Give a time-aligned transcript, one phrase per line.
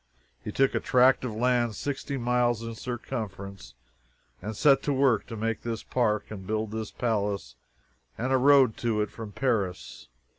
[0.43, 3.75] He took a tract of land sixty miles in circumference
[4.41, 7.53] and set to work to make this park and build this palace
[8.17, 10.07] and a road to it from Paris.